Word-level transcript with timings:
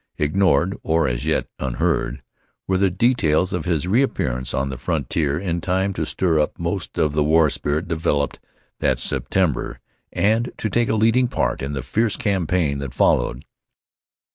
Ignored, 0.17 0.75
or 0.81 1.07
as 1.07 1.27
yet 1.27 1.45
unheard, 1.59 2.23
were 2.67 2.79
the 2.79 2.89
details 2.89 3.53
of 3.53 3.65
his 3.65 3.85
reappearance 3.85 4.51
on 4.51 4.69
the 4.69 4.77
frontier 4.79 5.37
in 5.37 5.61
time 5.61 5.93
to 5.93 6.07
stir 6.07 6.39
up 6.39 6.57
most 6.57 6.97
of 6.97 7.13
the 7.13 7.23
war 7.23 7.51
spirit 7.51 7.87
developed 7.87 8.39
that 8.79 8.97
September, 8.97 9.79
and 10.11 10.51
to 10.57 10.71
take 10.71 10.89
a 10.89 10.95
leading 10.95 11.27
part 11.27 11.61
in 11.61 11.73
the 11.73 11.83
fierce 11.83 12.17
campaign 12.17 12.79
that 12.79 12.95
followed. 12.95 13.45